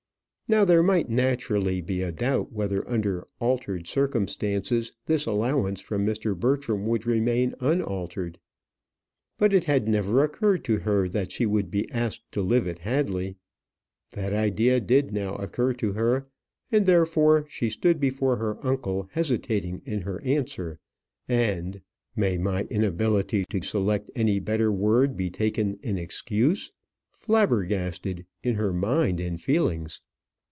Now 0.49 0.65
there 0.65 0.83
might 0.83 1.09
naturally 1.09 1.79
be 1.79 2.01
a 2.01 2.11
doubt 2.11 2.51
whether 2.51 2.85
under 2.85 3.25
altered 3.39 3.87
circumstances 3.87 4.91
this 5.05 5.25
allowance 5.25 5.79
from 5.79 6.05
Mr. 6.05 6.37
Bertram 6.37 6.85
would 6.87 7.05
remain 7.07 7.55
unaltered. 7.61 8.37
But 9.37 9.53
it 9.53 9.63
had 9.63 9.87
never 9.87 10.21
occurred 10.25 10.65
to 10.65 10.79
her 10.79 11.07
that 11.07 11.31
she 11.31 11.45
would 11.45 11.71
be 11.71 11.89
asked 11.89 12.29
to 12.33 12.41
live 12.41 12.67
at 12.67 12.79
Hadley. 12.79 13.37
That 14.11 14.33
idea 14.33 14.81
did 14.81 15.13
now 15.13 15.35
occur 15.35 15.71
to 15.75 15.93
her, 15.93 16.27
and 16.69 16.85
therefore 16.85 17.45
she 17.47 17.69
stood 17.69 18.01
before 18.01 18.35
her 18.35 18.57
uncle 18.61 19.07
hesitating 19.13 19.81
in 19.85 20.01
her 20.01 20.19
answer, 20.21 20.79
and 21.29 21.79
may 22.13 22.37
my 22.37 22.63
inability 22.63 23.45
to 23.45 23.61
select 23.61 24.11
any 24.17 24.37
better 24.41 24.69
word 24.69 25.15
be 25.15 25.29
taken 25.29 25.79
in 25.81 25.97
excuse? 25.97 26.73
"flabbergasted" 27.09 28.25
in 28.43 28.55
her 28.55 28.73
mind 28.73 29.21
and 29.21 29.39
feelings. 29.39 30.01